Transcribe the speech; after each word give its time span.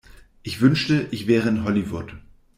Ich 0.41 0.61
wünschte, 0.61 1.07
ich 1.11 1.27
wäre 1.27 1.49
in 1.49 1.63
Hollywood. 1.63 2.15